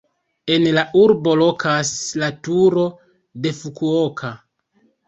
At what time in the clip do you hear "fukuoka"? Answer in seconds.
3.61-4.35